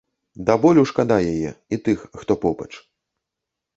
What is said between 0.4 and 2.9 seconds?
Да болю шкада яе, і тых, хто побач.